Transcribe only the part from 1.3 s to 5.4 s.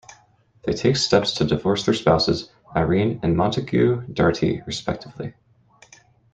to divorce their spouses, Irene and Montague Dartie respectively.